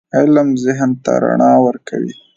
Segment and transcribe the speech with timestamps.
[0.17, 2.13] علم ذهن ته رڼا ورکوي.